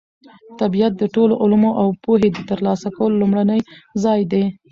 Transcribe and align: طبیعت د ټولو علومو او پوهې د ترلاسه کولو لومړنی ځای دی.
طبیعت 0.59 0.93
د 0.97 1.03
ټولو 1.15 1.33
علومو 1.41 1.71
او 1.81 1.87
پوهې 2.03 2.29
د 2.33 2.39
ترلاسه 2.49 2.87
کولو 2.97 3.19
لومړنی 3.21 3.59
ځای 4.03 4.21
دی. 4.31 4.43